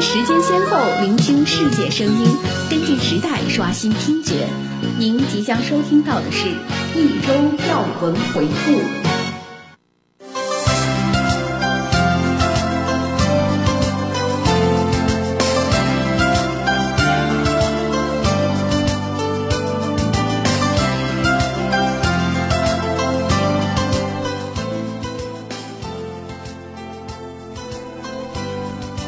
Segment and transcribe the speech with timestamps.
[0.00, 2.26] 时间先后，聆听世界声音，
[2.70, 4.46] 跟进时代，刷新听觉。
[4.98, 6.48] 您即将收听到的是
[6.94, 7.34] 一周
[7.68, 8.99] 要闻回顾。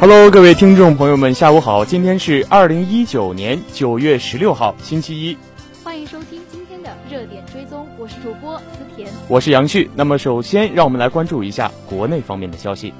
[0.02, 1.84] Hello，各位听众朋友们，下午好！
[1.84, 5.38] 今天是二零一九年九月十六号，星期一。
[5.84, 9.88] 欢迎收听今天的热点追踪，我是主播思甜，我是杨旭。
[9.94, 12.92] 那么，首先让我们来关注一下国内方面的消息。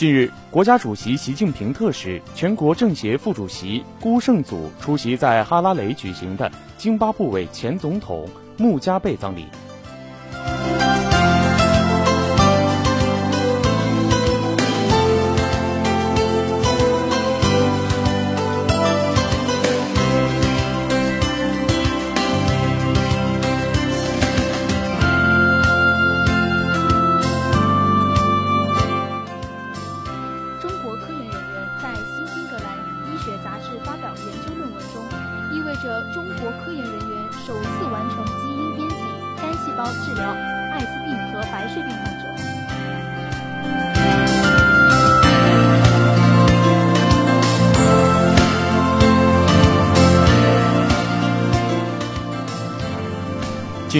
[0.00, 9.44] 近日，国家主席习近平特使、全国政协副主席辜胜阻出席在哈拉雷举行的津巴布韦前总统穆加贝葬礼。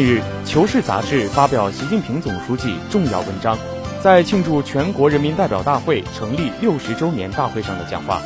[0.00, 3.58] 近日，《求是》杂志发表习近平总书记重要文章，
[4.02, 8.22] 在庆祝全国人民代表大会成立六十周年大会上的讲话。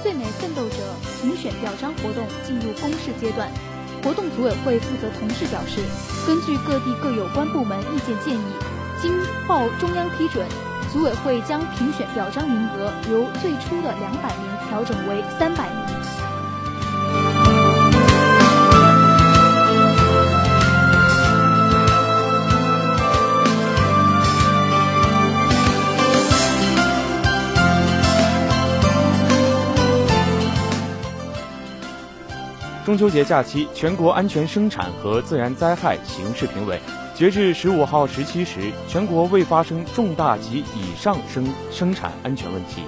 [0.00, 0.76] 最美奋斗者
[1.20, 3.50] 评选表彰活动进入公示阶段，
[4.04, 5.80] 活动组委会负责同志表示，
[6.24, 8.69] 根据各地各有关部门意见建议。
[9.00, 9.12] 经
[9.46, 10.46] 报中央批准，
[10.92, 15.80] 组委会将评选表彰名额由最初的两百名调整为三百名。
[32.84, 36.80] 中秋节假期，全国安全生产和自然灾害形势评委。
[37.20, 42.80] 截至十五号十七时，全国未发生重大及以上生生产安全问题。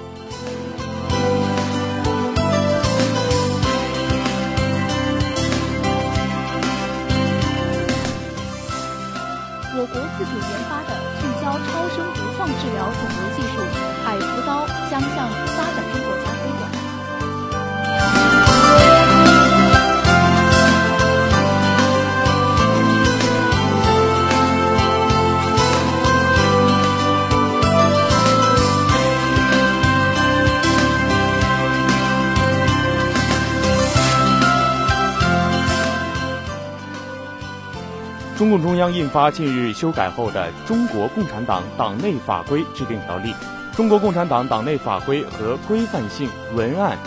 [38.83, 43.29] 将印发近日修改后的《中国共产党党内法规制定条例》
[43.77, 46.99] 《中国共产党党内法规和规范性文案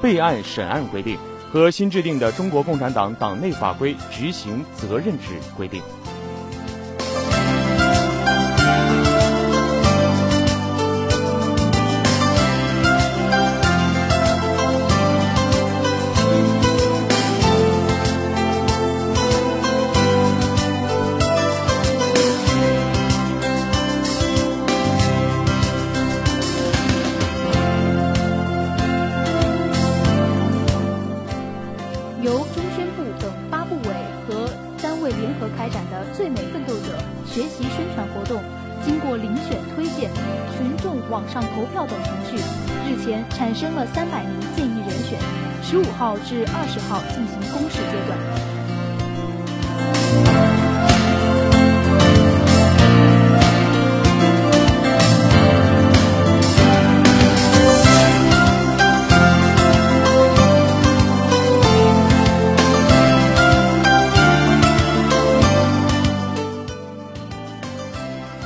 [0.00, 1.18] 备案审案规定》
[1.52, 5.82] 和新制定的《中国共产党党内法规执行责任制规定》。
[41.10, 42.36] 网上投票等程序，
[42.88, 45.18] 日前产生了三百名建议人选，
[45.60, 47.98] 十五号至二十号进行公示阶
[50.64, 50.69] 段。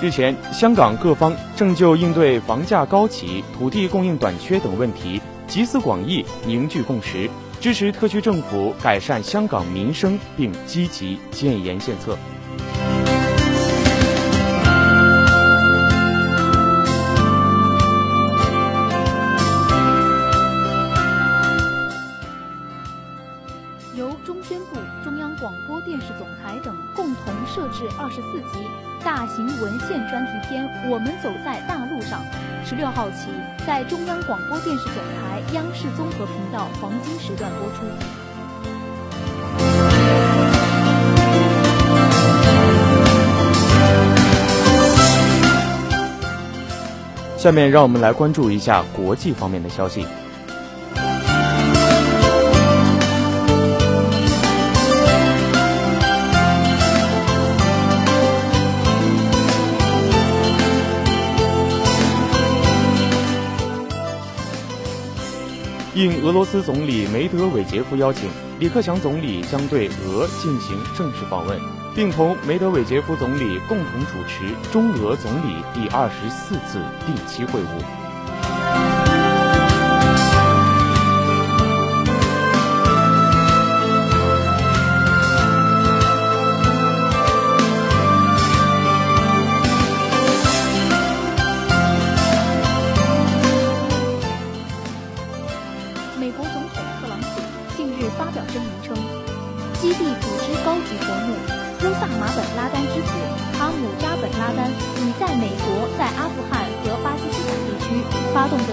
[0.04, 12.18] 日前，香港各方正就应对房价高企、土地供应短缺等问题集思广益，凝聚共识，支持特区政府改善香港民生，并积极建言献策。
[31.22, 32.22] 走在大路上》，
[32.68, 33.28] 十六号起
[33.66, 37.84] 在中央广播电视总台央视综合频道黄金时段播出。
[47.36, 50.06] 下面让我们来关注一下国际方面的消息。
[65.94, 71.56] 应俄罗斯总理梅德韦杰夫邀请，李克强总理将对俄进行正式访问，
[71.94, 78.03] 并同梅德韦杰夫总理共同主持中俄总理第二十四次定期会晤。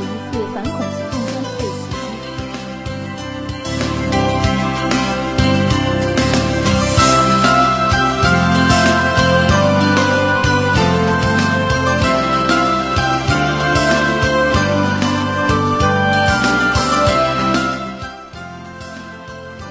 [0.01, 1.95] 一次反恐行动中被袭击。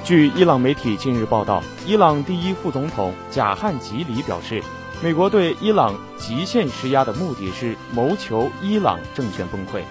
[0.04, 4.60] 据伊朗媒体近日报道，伊朗第一副总统贾汉吉里表示，
[5.00, 9.82] 美国对伊朗极限施压的目的是谋求伊朗政权崩溃。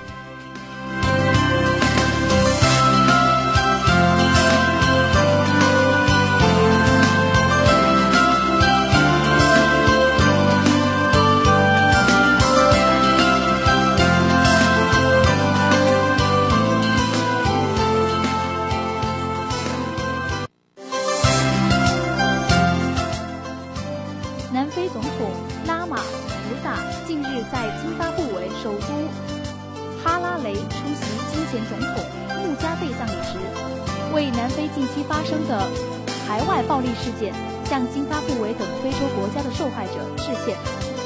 [38.82, 40.58] 非洲国家的受害者致歉，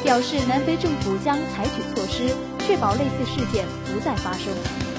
[0.04, 4.93] 表示南非政府将采取措施，确保类似事件不再发生。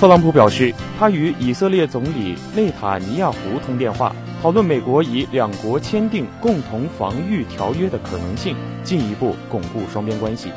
[0.00, 3.36] 特朗普表示，他与以色列总理内塔尼亚胡
[3.66, 10.48] 通电话，讨论美国以两国签订共同防御条约的可能性，进一步巩固双边关系。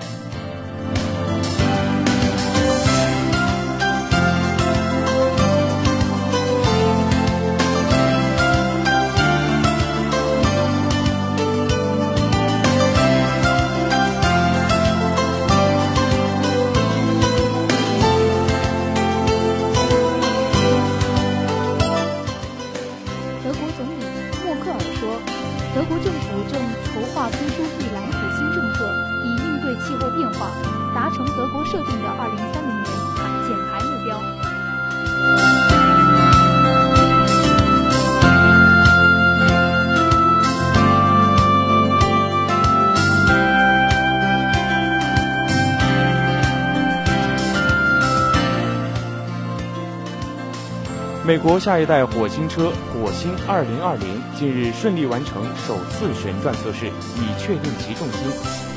[51.33, 53.97] 美国下一代火星车火星2020
[54.37, 58.72] 近日顺利完成首次旋转测试，以确定其重心。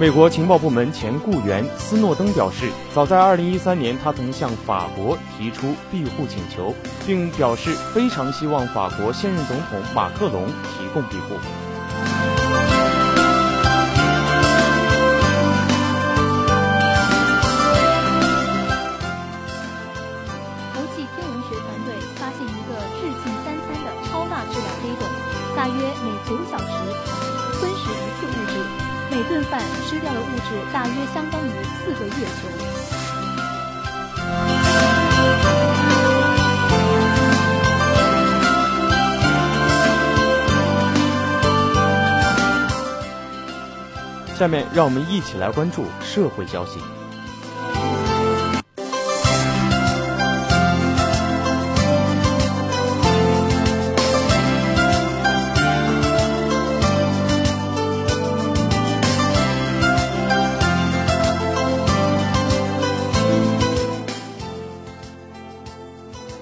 [0.00, 6.74] 美国情报部门前雇员斯诺登表示，早在2013年，他曾向法国提出庇护请求，
[7.06, 11.34] 并表示非常希望法国现任总统马克龙提供庇护。
[29.58, 31.50] 失掉的物质大约相当于
[31.82, 32.70] 四个月球。
[44.34, 46.99] 下面让我们一起来关注社会消息。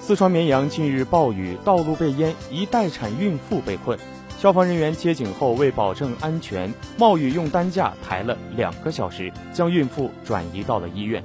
[0.09, 3.95] 四川绵阳近日暴雨，道路被淹，一待产孕妇被困。
[4.39, 11.21] 消防人员接警后，为保证安全，冒雨用担架抬了两个小时，将孕妇转移到了医院。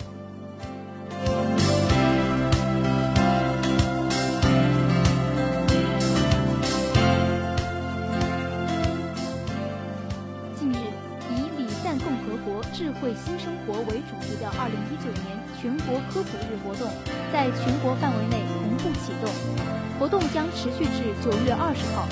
[21.55, 22.07] 二十号。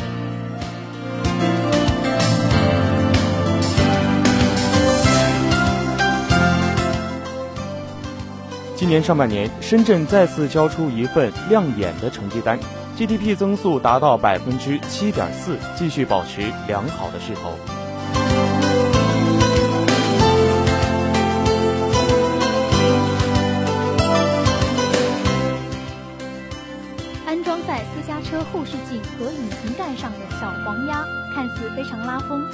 [8.74, 12.58] 今年上半年，深圳再次交出一份亮眼的成绩单
[12.96, 17.81] ，GDP 增速达到百分之七点四，继续保持良好的势头。
[28.44, 32.44] 后视镜和引擎盖上的小黄鸭，看似非常拉风，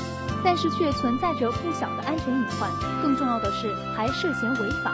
[0.44, 2.70] 但是却存在着不小的安全隐患。
[3.02, 4.92] 更重要的是，还涉嫌违法。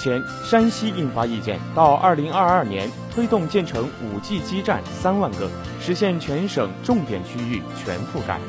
[0.00, 8.40] 前，山西印发意见，到二零二二年推动建成五 G 基站三万个，实现全省重点区域全覆盖。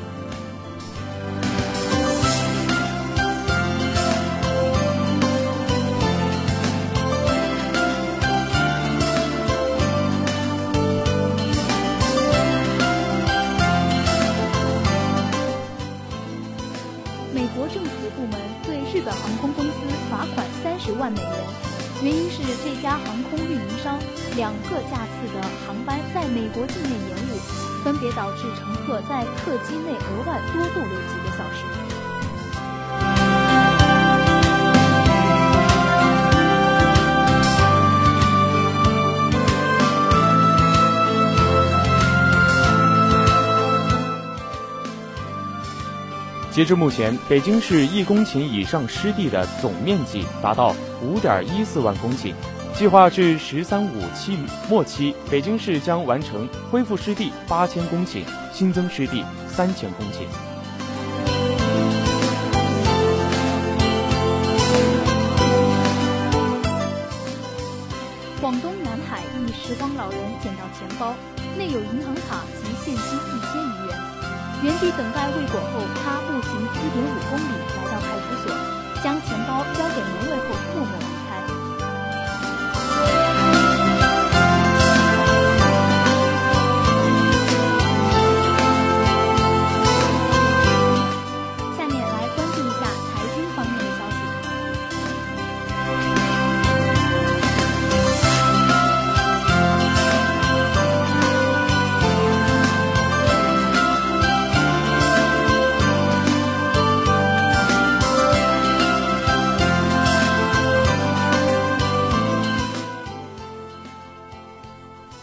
[27.84, 31.64] 分别导致乘客在客机内额外多逗留几个小时。
[46.52, 52.34] 截至目前，北京市一公顷以上湿地的总面积达到五点一四万公顷。
[52.82, 54.36] 计划至“十三五”期
[54.68, 60.26] 末期，北京市将完成恢复湿地八千公顷，新增湿地三千公顷。
[68.40, 71.14] 广东南海一时光老人捡到钱包，
[71.56, 73.96] 内有银行卡及现金一千余元。
[74.64, 78.52] 原地等待未果后，他步行一点五公里来到派出所，
[79.04, 80.56] 将钱包交给门卫后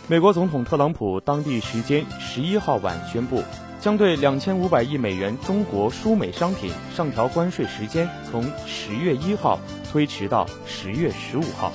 [0.09, 3.43] 美国总统特朗普当地时间十一号晚宣布，
[3.79, 9.59] 将对两千五百亿美元中国输美商品上调关税时间，从十月一号
[9.91, 11.71] 推迟到十月十五号。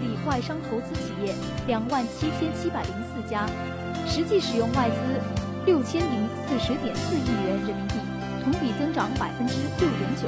[0.00, 1.34] 立外商投资企业
[1.66, 3.46] 两万七千七百零四家，
[4.06, 4.96] 实际使用外资
[5.66, 7.94] 六千零四十点四亿元人民币，
[8.42, 10.26] 同比增长百分之六点九。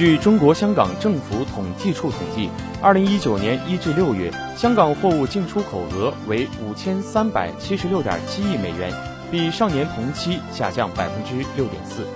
[0.00, 2.48] 据中国香港政府统计处统计，
[2.80, 8.90] 二零一九年一至六月，香港货物进出口额为五千三百七十六点七亿美元，
[9.30, 12.06] 比上年同期下降百分之六点四。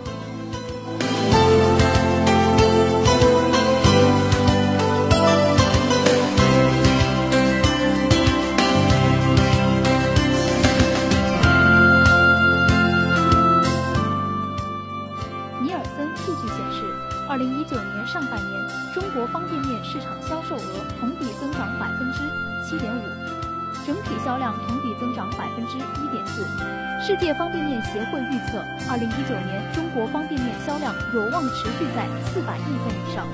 [27.85, 33.27] 协会预测，二零一九年中国方便面销量有望持续在四百亿份以上。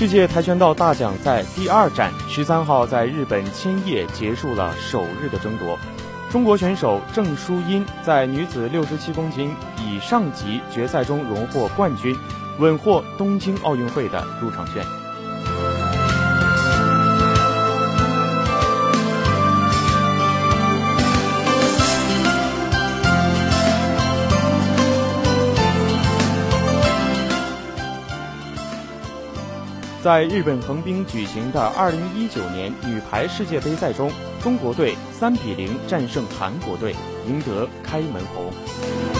[0.00, 5.78] 世界跆拳道大奖赛第二站十三号在日本千叶结束了首日的争夺，
[6.30, 12.16] 中国选手郑淑音在女子六十七公斤以上级决赛中荣获冠军，
[12.58, 14.82] 稳获东京奥运会的入场券。
[30.02, 34.10] 在日本横滨举行的2019年女排世界杯赛中，
[34.42, 36.94] 中国队3比0战胜韩国队，
[37.28, 39.19] 赢得开门红。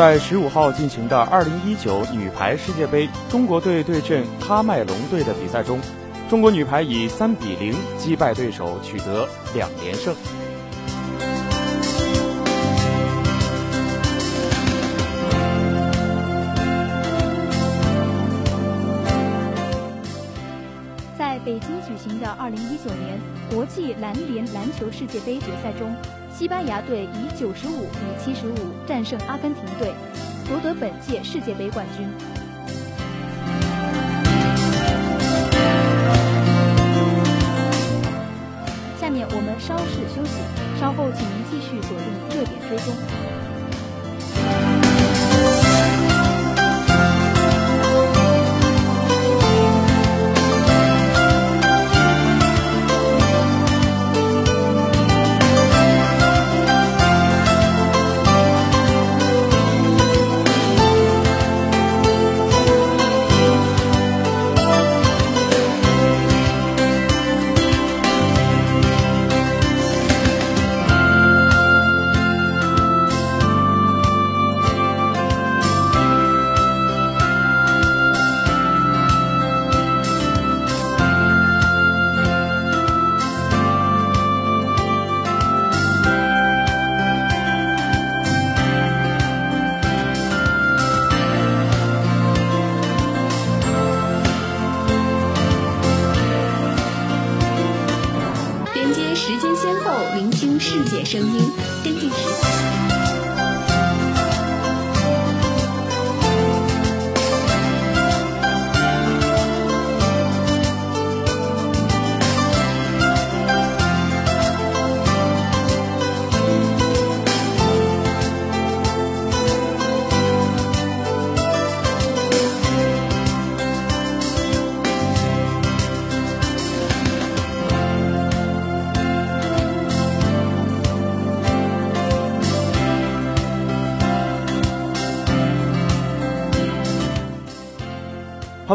[0.00, 5.78] 在十五号进行的二零一九女排世界杯中国队对阵喀麦隆队的比赛中，
[6.26, 10.14] 中国女排以三比零击败对手，取得两连胜。
[21.18, 25.94] 在北京举行的二零一九年国际篮联篮球世界杯决赛中。
[26.40, 28.54] 西班牙队以九十五比七十五
[28.88, 29.92] 战胜阿根廷队，
[30.48, 32.08] 夺得本届世界杯冠军。
[38.98, 40.40] 下面我们稍事休息，
[40.80, 43.29] 稍后请您继续锁定热点追踪。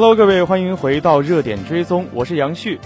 [0.05, 2.79] Hello，各位，欢迎回到热点追踪，我是杨旭，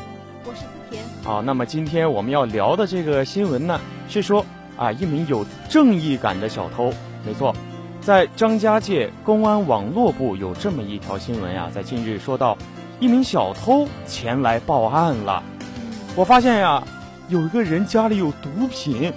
[0.45, 1.03] 我是思甜。
[1.21, 3.77] 好，那么今天我们要聊的这个新闻呢，
[4.07, 4.45] 是说
[4.77, 6.93] 啊，一名有正义感的小偷，
[7.25, 7.53] 没错，
[7.99, 12.57] 在张家界公安网络部有这么一条新闻呀，在近日说到，
[13.01, 15.43] 一名小偷前来报案了，
[16.15, 16.81] 我发现呀，
[17.27, 19.11] 有一个人家里有毒品，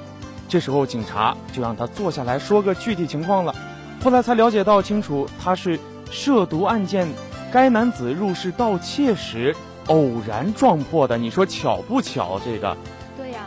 [0.48, 3.54] 这时候警察就让他坐下来说个具体情况了，
[4.02, 5.78] 后来才了解到清楚，他是
[6.10, 7.06] 涉毒案件。
[7.52, 9.54] 该男子入室盗窃时
[9.88, 12.40] 偶然撞破的，你说巧不巧？
[12.42, 12.74] 这个，
[13.16, 13.40] 对呀。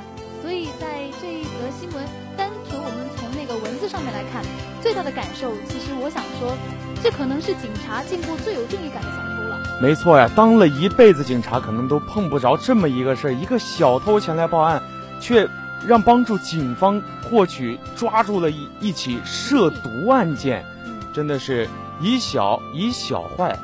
[0.44, 0.86] 所以在
[1.20, 2.04] 这一则新闻，
[2.38, 4.44] 单纯我们从那个文字上面来看，
[4.80, 6.56] 最大的感受，其实我想说，
[7.02, 9.60] 这可能是警察见过最有正义感的小偷了。
[9.82, 13.32] 没错呀，当了一辈子警察，可能都碰不着这么一个事儿。
[13.32, 14.84] 一个小偷前来报案，
[15.20, 15.50] 却
[15.88, 20.64] 让帮助警方获取抓住了一一起涉毒案件，
[21.12, 21.68] 真的是
[22.00, 23.58] 以小以小坏。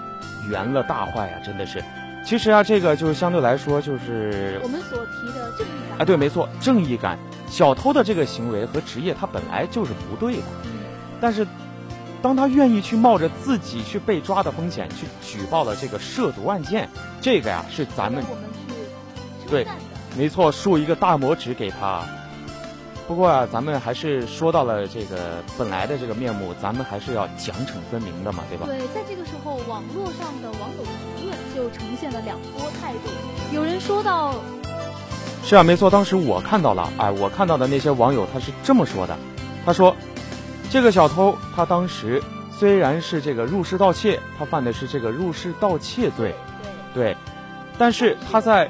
[0.49, 1.83] 圆了大坏呀，真的是。
[2.23, 5.97] 其实啊，这个就是相对来说，就是我们所提的正义感。
[5.99, 7.17] 哎，对，没错，正义感。
[7.49, 10.43] 小偷的这个行为和职业，他本来就是不对的。
[11.19, 11.45] 但是，
[12.21, 16.87] 当他愿意去冒着自己去被抓的风险去举报了这个涉毒案件，
[17.19, 18.23] 这个呀是咱们
[19.49, 19.65] 对，
[20.15, 22.05] 没错，竖一个大拇指给他。
[23.07, 28.65] 不过啊，咱们还是说到了这个本来的这个面目，咱们还是要奖惩分明的嘛，对吧？
[28.65, 33.09] 对，在这个时候，网络上的网友评论就呈现了两波态度。
[33.53, 34.35] 有人说到，
[35.43, 39.17] 是啊，没错，当时我看到了，哎，我看到的那些网友他是这么说的，
[39.65, 39.93] 他说，
[40.69, 42.23] 这个小偷他当时
[42.57, 46.33] 虽然是这个入室盗窃，他犯的是这个入室盗窃罪，
[46.93, 47.17] 对，
[47.77, 48.69] 但是他在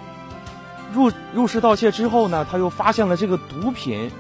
[0.93, 4.12] 入入室盗窃之后呢，他又发现了这个毒品。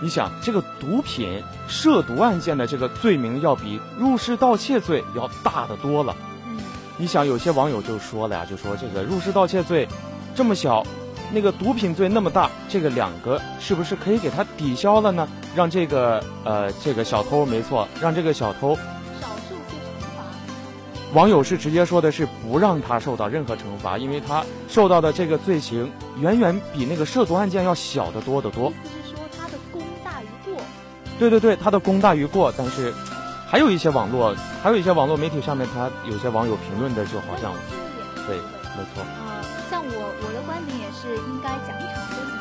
[0.00, 6.16] 你想，这个毒品涉毒案件的这个罪名要比入室盗窃罪要大得多了。
[6.46, 6.58] 嗯
[6.98, 9.86] 你想，有些网友就说了呀，就说这个入室盗窃罪
[10.34, 10.84] 这么小，
[11.32, 15.28] 那个毒品罪那么大，这个两个是不是可以给他抵消了呢？
[15.54, 18.76] 让这个呃这个小偷，没错，让这个小偷。
[21.14, 28.72] 网友是直接说的是不让他受到任何惩罚，因为他受到的这个罪行远远比那个涉毒案件要小得多得多。
[29.04, 30.56] 说他的功大于过
[31.18, 32.94] 对对对，他的功大于过，但是
[33.46, 37.52] 还有一些网络，还有一些网络媒体上面，他有些网友评论的就好像，
[38.26, 39.02] 对，没错。
[39.02, 42.40] 啊，像我我的观点也是应该奖惩分明，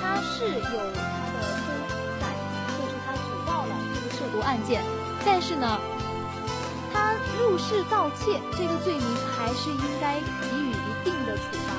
[0.00, 1.74] 他是有他的功
[2.22, 2.30] 在，
[2.78, 4.80] 就是他举报了这个涉毒案件，
[5.24, 5.95] 但是呢，他
[7.40, 9.04] 入室盗窃这个罪名
[9.36, 11.74] 还是应该给予一定的处罚。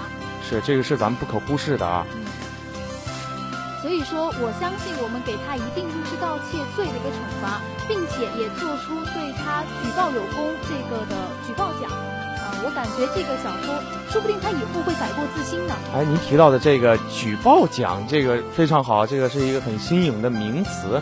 [0.48, 2.06] 是，这个是咱们不可忽视的啊。
[2.16, 2.26] 嗯
[3.80, 11.16] 所以说，我相信我们给他一定入室盗窃罪的一个惩罚，并且也做出对他举报有功这个的
[11.46, 11.88] 举报奖。
[11.88, 13.72] 啊，我感觉这个小偷，
[14.12, 15.76] 说不定他以后会改过自新呢。
[15.94, 21.02] 哎，您提到的这个举报奖，这个非常好，这个是一个很新颖的名词。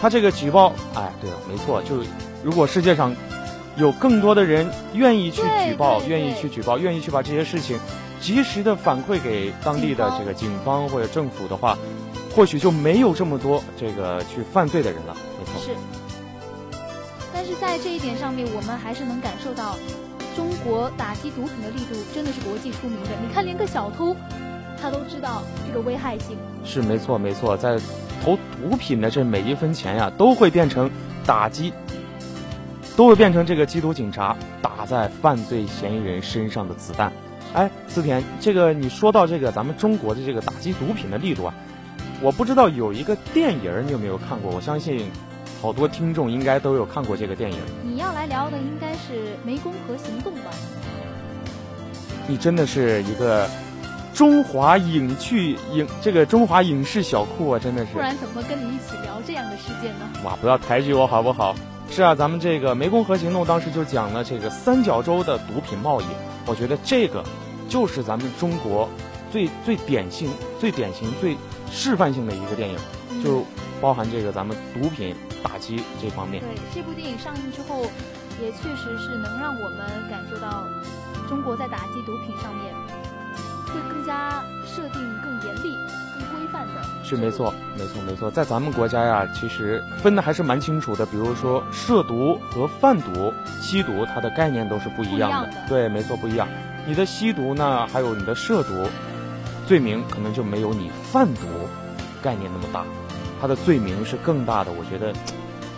[0.00, 2.02] 他这个举报，哎，对了，没错，就
[2.42, 3.14] 如果世界上
[3.76, 7.78] 有更多的人愿意去举报，愿意去举报，愿意去把这些事情
[8.20, 11.76] 及时的反馈给当地的这个警方或者政府的话。
[12.34, 15.54] 或许就没有这么多这个去犯罪的人了，没错。
[15.58, 15.70] 是，
[17.32, 19.74] 但是在这一点上面，我们还是能感受到，
[20.36, 23.10] 中国打击毒品的力度真的是国际出名的。
[23.26, 24.14] 你看，连个小偷，
[24.78, 26.36] 他都知道这个危害性。
[26.62, 27.78] 是没错，没错，在
[28.22, 30.90] 投毒品的这每一分钱呀，都会变成
[31.24, 31.72] 打击，
[32.96, 37.12] 都会变成这个缉毒警察打在犯罪嫌疑人身上的子弹。
[37.52, 41.54] 哎，思田，这个你说到这个咱们中国的这个打击毒品的力度啊。
[42.22, 44.50] 我不知道有一个电影你有没有看过？
[44.50, 45.10] 我相信
[45.60, 47.58] 好多听众应该都有看过这个电影。
[47.84, 50.50] 你要来聊的应该是《湄公河行动》吧？
[52.26, 53.46] 你真的是一个
[54.14, 57.58] 中华影剧影这个中华影视小库啊！
[57.58, 57.92] 真的是。
[57.92, 60.08] 不然怎么跟你一起聊这样的事件呢？
[60.24, 61.54] 哇，不要抬举我好不好？
[61.90, 66.04] 是啊，咱们这个《湄公河行动》当时就讲了这个三角洲的毒品贸易。
[66.46, 67.24] 我觉得这个
[67.68, 68.88] 就是咱们中国
[69.30, 71.36] 最最典型、最典型、最。
[71.68, 72.78] 示范性的一个电影，
[73.24, 73.44] 就
[73.80, 76.40] 包含这个咱们毒品打击这方面。
[76.40, 77.82] 对，这部电影上映之后，
[78.40, 80.64] 也确实是能让我们感受到
[81.28, 82.72] 中国在打击毒品上面
[83.66, 85.74] 会更加设定更严厉。
[86.46, 88.30] 规范的是没错，没错，没错。
[88.30, 91.04] 在咱们国家呀，其实分的还是蛮清楚的。
[91.06, 95.50] 比如说涉毒和贩毒、吸毒，它的概念都是不一样的。
[95.68, 96.46] 对，没错，不一样。
[96.86, 98.86] 你的吸毒呢，还有你的涉毒，
[99.66, 101.42] 罪名可能就没有你贩毒
[102.22, 102.84] 概念那么大，
[103.40, 104.70] 它的罪名是更大的。
[104.70, 105.12] 我觉得，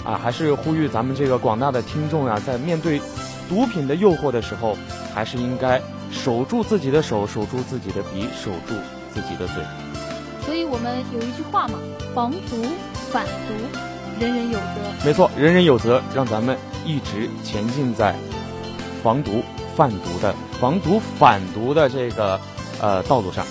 [0.05, 3.01] 啊，还是呼吁咱们这个广大的听众啊，在面对
[3.49, 4.77] 毒品的诱惑的时候，
[5.15, 8.75] 还是应该守住自己的手，守住自己的鼻，守住
[9.13, 9.63] 自己的嘴。
[10.71, 11.79] 我们有一句话嘛，
[12.15, 12.63] 防毒
[13.11, 15.05] 反毒，人人有责。
[15.05, 18.15] 没错，人人有责，让咱们一直前进在
[19.03, 19.43] 防毒
[19.75, 22.39] 贩毒的、防毒反毒的这个
[22.81, 23.45] 呃道路上。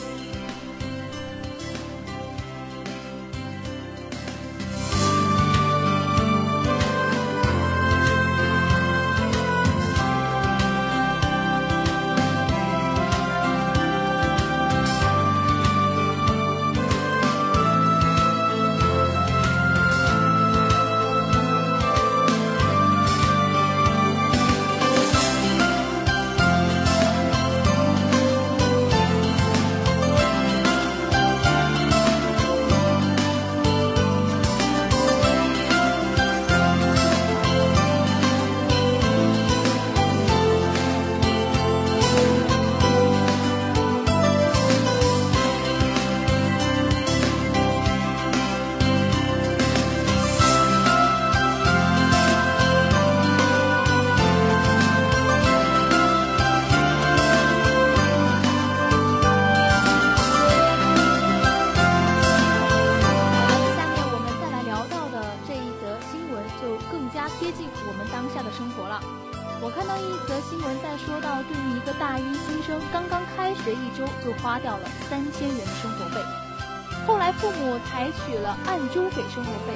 [78.97, 79.73] 了按周给生活费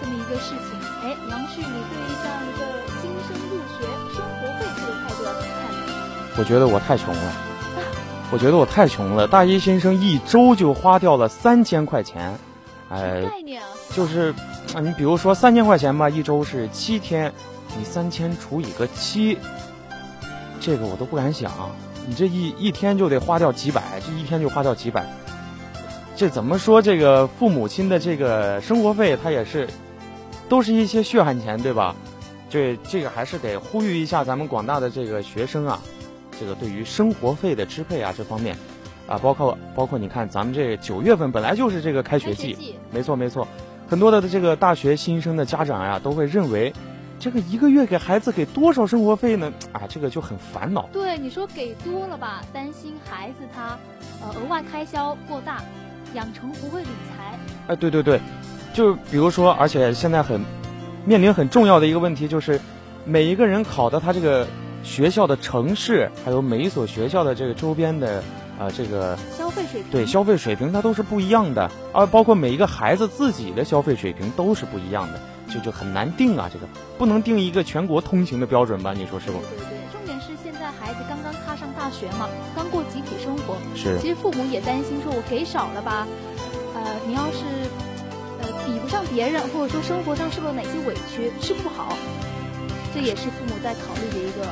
[0.00, 2.60] 这么一个事情，哎，杨旭，你对这样一个
[3.00, 3.82] 新生入学
[4.14, 5.78] 生活费这个态度要怎么看呢？
[6.38, 7.32] 我觉得我太穷了，
[8.30, 9.26] 我觉得我太穷了。
[9.26, 12.38] 大一新生一周就花掉了三千块钱，
[12.88, 13.68] 哎，概念啊？
[13.94, 14.32] 就是
[14.74, 17.32] 啊，你比如说三千块钱吧，一周是七天，
[17.76, 19.36] 你三千除以个七，
[20.60, 21.50] 这个我都不敢想，
[22.06, 25.06] 你这一一天就得花掉几百，这一天就花掉几百。
[26.14, 26.80] 这怎么说？
[26.80, 29.68] 这个父母亲的这个生活费，他也是，
[30.48, 31.96] 都是一些血汗钱，对吧？
[32.48, 35.80] 这这个还是得呼吁一下咱们广大的这个学生啊，
[36.38, 38.54] 这个对于生活费的支配啊这方面，
[39.08, 43.48] 啊，包括包括你看咱们这九月份本来就是这个开学季，没错没错，
[43.88, 46.70] 很多的这个大学新生的家长呀都会认为，
[47.18, 49.50] 这个一个月给孩子给多少生活费呢？
[49.72, 50.86] 啊，这个就很烦恼。
[50.92, 53.78] 对，你说给多了吧，担心孩子他
[54.20, 55.62] 呃额外开销过大。
[56.14, 58.20] 养成不会理财，哎，对对对，
[58.72, 60.40] 就比如说，而且现在很
[61.04, 62.60] 面临很重要的一个问题，就是
[63.04, 64.46] 每一个人考的他这个
[64.82, 68.22] 学校的城市，还有每一所学校的这个周边的
[68.58, 76.66] 啊这个消费水平，对消费水平它都是不一样的，而包括每一个孩子自己的消费水平都是不一样的，就就很难定啊，这个
[76.98, 78.92] 不能定一个全国通行的标准吧？
[78.92, 79.38] 你说是不？
[79.38, 82.82] 对对对，重点是现在孩子刚刚踏上大学嘛，刚过
[83.22, 86.06] 生活，是，其实父母也担心，说我给少了吧。
[86.74, 87.44] 呃，你要是
[88.40, 91.96] 呃比不上别人，或者说生活上受了哪些委屈，吃不好，
[92.92, 94.46] 这也是父母在考虑的一个。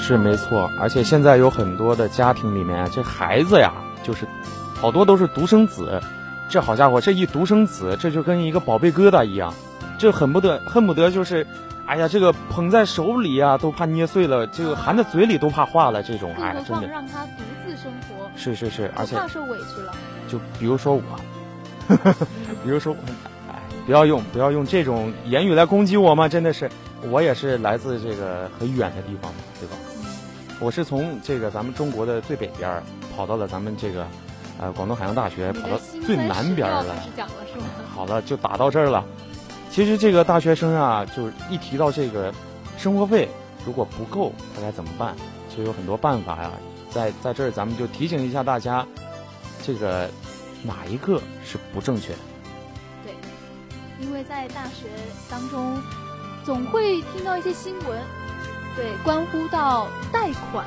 [0.00, 4.26] 是没错，而且现在有很多的家庭里面，这孩子呀，就是
[4.74, 6.00] 好多都是独生子，
[6.48, 9.52] 这好家伙，这一独生子，这就跟一个宝贝疙瘩一样，
[9.98, 11.46] 这恨不得恨不得就是，
[11.84, 16.02] 哎呀，这个捧在手里啊，都怕捏碎了；这个含在嘴里都怕化了。
[16.02, 16.86] 这种哎，真的。
[16.86, 17.26] 让他
[17.78, 18.30] 生活。
[18.36, 19.94] 是是是，而且怕受委屈了。
[20.28, 21.02] 就比如说我。
[22.62, 22.94] 比如说，
[23.50, 26.28] 哎，不要用不要用这种言语来攻击我嘛！
[26.28, 26.70] 真的是，
[27.10, 29.76] 我也是来自这个很远的地方嘛，对吧？
[30.60, 32.82] 我是从这个咱们中国的最北边
[33.16, 34.06] 跑到了咱们这个，
[34.60, 36.94] 呃，广东海洋大学，跑到最南边了。
[37.94, 39.02] 好了，就打到这儿了。
[39.70, 42.30] 其实这个大学生啊，就是一提到这个
[42.76, 43.26] 生活费
[43.64, 45.16] 如果不够，他该怎么办？
[45.48, 46.50] 其实有很多办法呀。
[46.90, 48.86] 在在这儿，咱们就提醒一下大家，
[49.62, 50.08] 这个。
[50.64, 52.18] 哪一个是不正确的？
[53.04, 53.14] 对，
[54.04, 54.88] 因为在大学
[55.30, 55.80] 当中，
[56.44, 57.96] 总会听到一些新闻，
[58.74, 60.66] 对，关乎到贷款。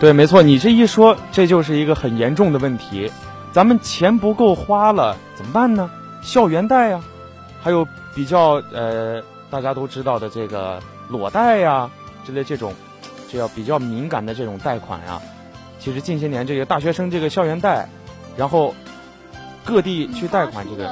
[0.00, 3.08] 对，没错，你这一说，这就是一个很严重的问题。
[3.52, 5.88] 咱们钱不够花了怎么办呢？
[6.20, 7.00] 校园贷呀，
[7.62, 11.88] 还有比较呃大家都知道的这个裸贷呀
[12.26, 12.74] 之类这种，
[13.32, 15.20] 这要比较敏感的这种贷款呀。
[15.78, 17.88] 其实近些年这个大学生这个校园贷，
[18.36, 18.74] 然后
[19.64, 20.84] 各地去贷款这个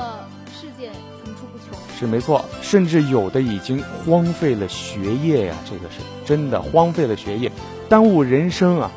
[0.59, 0.91] 事件
[1.23, 1.79] 层出不穷。
[1.99, 7.53] 是没错，甚至有的已经荒废了学业呀，这个是真的荒废了学业，
[7.89, 8.91] 耽误人生啊。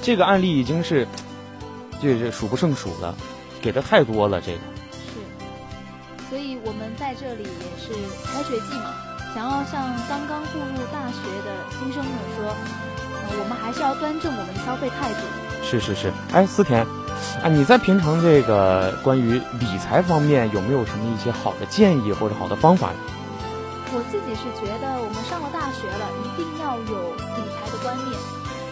[0.00, 1.06] 这个案例已经是。
[1.98, 3.16] 这是数不胜数了，
[3.62, 7.48] 给的太多了，这个是，所以我们在这里也
[7.80, 7.94] 是
[8.26, 8.92] 开学季嘛，
[9.36, 12.56] 想要向刚刚步入大学的新生们说，
[13.12, 15.20] 呃，我们还是要端正我们的消费态度。
[15.62, 16.80] 是是是，哎，思甜，
[17.44, 22.88] 啊，你在平常这个关于理财方面有没有什么一些好的建议或者好的方法？
[23.92, 28.16] 我自己是觉得，我们上了大学了，一定要有理财的观念。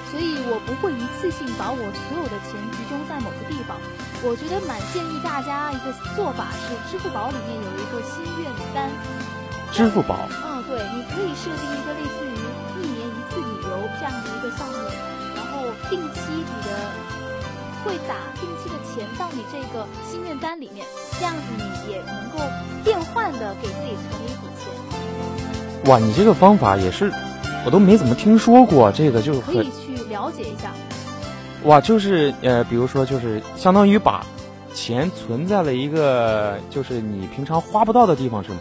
[0.08, 3.76] 所以我不会一次性把我所有的钱集中在某个地方。
[4.24, 8.88] 我觉得蛮建议大家一个做法是，支付宝里面有一个心愿单。
[9.74, 10.16] 支付宝。
[10.30, 12.30] 嗯，对，你可以设定一个类似于
[12.78, 14.74] 一年一次旅游这样的一个项目，
[15.34, 16.70] 然后定期你的
[17.84, 20.86] 会打定期的钱到你这个心愿单里面，
[21.18, 22.38] 这样子你也能够
[22.84, 25.90] 变换的给自己存一笔钱。
[25.90, 27.12] 哇，你这个方法也是，
[27.66, 30.04] 我都没怎么听说过，这个就可以去。
[30.08, 30.70] 了解一下，
[31.64, 34.24] 哇，就是呃，比如说，就是相当于把
[34.72, 38.58] 钱存在了一个就是你平常花不到的地方，是吗？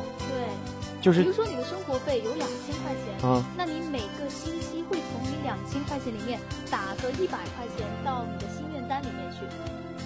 [1.03, 6.39] 对，就是比如说你的生活费有两千块钱，嗯，那你每个星期会从你两千块钱里面
[6.71, 9.45] 打个一百块钱到你的心愿单里面去。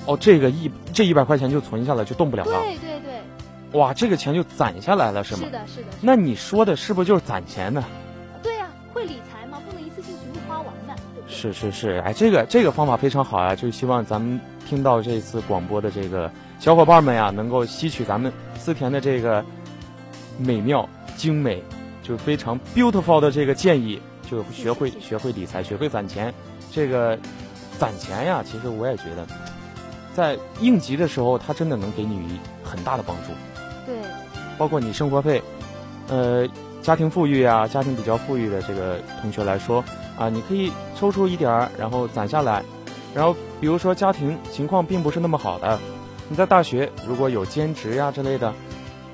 [0.08, 2.60] 哦，这个一这一百块钱就存下来，就动不了了。
[2.62, 3.80] 对对对。
[3.80, 5.42] 哇，这个钱就攒下来了，是吗？
[5.44, 5.88] 是的，是的。
[6.02, 7.84] 那你说的是不是就是攒钱呢？
[8.42, 10.96] 对呀，会理财嘛，不能一次性全部花完的。
[11.28, 13.54] 是是是，哎，这个这个方法非常好啊！
[13.54, 19.44] 就希望咱们听到这次广播的这个小伙伴们呀，能够吸取咱们思田的这个
[20.38, 21.62] 美妙、精美，
[22.04, 26.34] 就非常 beautiful 的这个建议，就学会学会理财，学会攒钱。
[26.72, 27.18] 这个
[27.80, 29.28] 攒钱呀，其实我也觉得，
[30.14, 33.30] 在应急的时候，它真的能给你很大的帮助。
[33.86, 33.96] 对，
[34.58, 35.42] 包括你生活费，
[36.10, 36.48] 呃。
[36.80, 39.84] 家庭富裕啊，家庭比较富裕的这个同学来说
[40.18, 42.64] 啊，你可以抽出一点儿，然后攒下来。
[43.14, 45.78] 然后，比如说家庭情况并不是那么好的，
[46.30, 48.54] 你在大学如果有兼职呀之类的，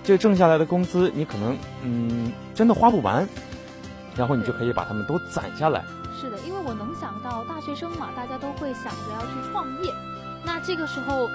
[0.04, 3.28] 这挣下来的工资你可能嗯真的花不完，
[4.16, 5.84] 然后你就可以把它们都攒下来。
[6.20, 9.92] 是的，因为我能想到大学生嘛，大家都会想着要去创业，
[10.44, 11.30] 那这个时候。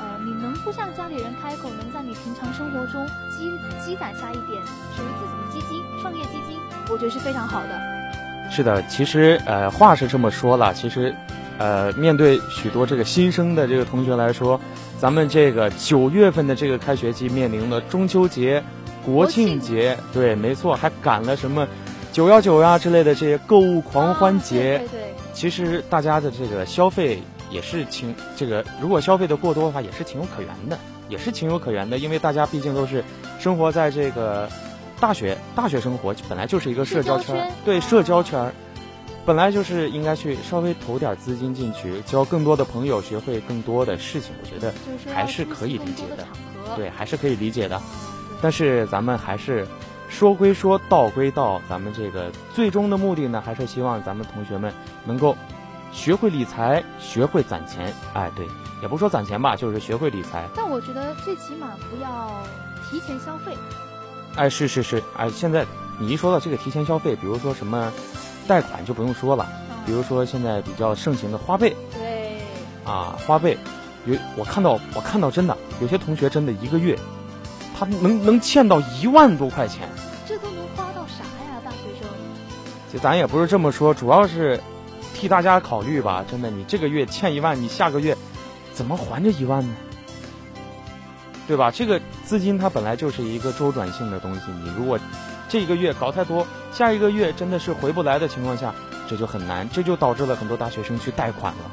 [0.00, 4.60] 呃，你能不向家里人开口，能在你平常生活中积积攒下一点
[4.96, 6.58] 属于自己的基金，创业基金，
[6.88, 8.50] 我觉得是非常好的。
[8.50, 11.14] 是的，其实呃话是这么说了，其实，
[11.58, 14.60] 呃面对许多这个新生的这个同学来说，
[15.02, 18.62] 咱们这个九月份的这个开学季面临了中秋节、
[19.04, 21.66] 国庆节，对，没错，还赶了什么
[22.12, 24.78] 九幺九呀之类的这些购物狂欢节。
[24.78, 25.00] 对对。
[25.34, 27.18] 其实大家的这个消费。
[27.50, 30.78] 也是情这个，如果消费的过多的话，也是情有可原的，
[31.10, 33.04] 也是情有可原的，因为大家毕竟都是
[33.38, 34.48] 生活在这个
[34.98, 38.50] 大学，大学生活本来就是一个社交圈，对社交圈，
[39.24, 44.72] 本来就是应该去稍微投点资金进去，交更多的朋友，学会更多的事情，我觉得
[45.12, 46.26] 还是可以理解的，
[46.76, 47.80] 对，还是可以理解的。
[48.40, 49.66] 但是咱们还是
[50.08, 54.72] 说归说，道归道，咱们这个最终的目的呢，还是希望咱们同学们
[55.04, 55.36] 能够。
[55.94, 58.48] 学会理财，学会攒钱，哎，对，
[58.80, 60.48] 也不说攒钱吧，就是学会理财。
[60.56, 62.32] 但我觉得最起码不要
[62.88, 63.54] 提前消费。
[64.34, 65.66] 哎，是是是，哎，现在
[65.98, 67.92] 你一说到这个提前消费，比如说什么
[68.46, 69.46] 贷款就不用说了，
[69.86, 71.74] 比如说现在比较盛行的花呗。
[71.92, 72.40] 对。
[72.84, 73.56] 啊，花呗，
[74.06, 76.98] 有我看到我看到真的有些同学真的一个月，
[77.78, 79.88] 他能能欠到一万多块钱。
[80.26, 82.08] 这都能花到啥呀，大学生？
[82.92, 84.60] 就咱也不是这么说，主要是。
[85.14, 88.16] 替大家考虑吧，真的，你这个月欠一万，你下个月
[88.74, 89.72] 怎么还这一万呢？
[91.46, 91.70] 对吧？
[91.70, 94.98] 这个资金它本来就是一个周转性的东西，你如果
[95.52, 98.74] 这一个月搞太多，下一个月真的是回不来的情况下，
[99.06, 101.70] 这就很难，这就导致了很多大学生去贷款了。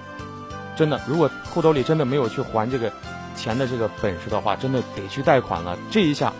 [0.75, 2.91] 真的，如果裤兜里真的没有去还这个
[3.37, 5.79] 钱的这个本事的话，真的得去贷款了。
[5.89, 6.33] 这一下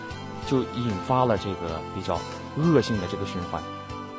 [0.48, 2.20] 就引发了这个比较
[2.58, 3.64] 恶性的这个循环。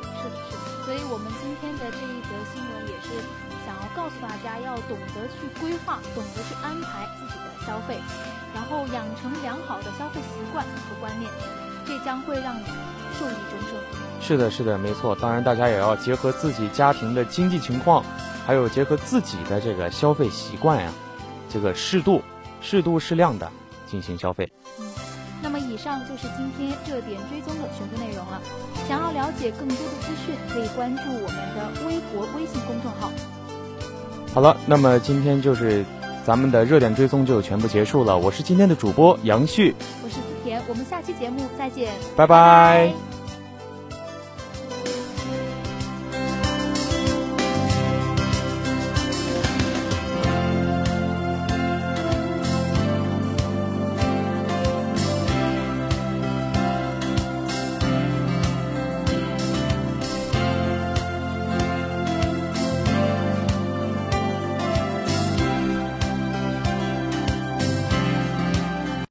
[0.01, 3.21] 是的，是的，所以我们今天的这一则新闻也是
[3.67, 3.81] 想要。
[3.93, 7.99] 告诉大家要懂得去规划，懂得去安排自己的消费，
[8.55, 11.29] 然后养成良好的消费习惯和观念，
[11.91, 12.63] 这将会让你
[13.19, 13.77] 受益终生。
[14.21, 15.13] 是的，是的，没错。
[15.13, 18.01] 当然，大家也要结合自己家庭的经济情况，
[18.47, 20.89] 还有结合自己的这个消费习惯呀，
[21.49, 22.21] 这个适度
[22.61, 23.51] 适度适量的
[23.85, 24.49] 进行消费。
[24.79, 24.87] 嗯，
[25.43, 28.39] 那么以上就是今天热点追踪的全部内容了。
[28.87, 33.11] 想要了解更多的资讯，可以关注我们的微博、微信公众号。
[34.33, 35.83] 好了，那么今天就是
[36.25, 38.17] 咱们的热点追踪就全部结束了。
[38.17, 40.15] 我是今天的主播杨旭，我是
[40.67, 43.10] 我们下期节目再见，拜拜。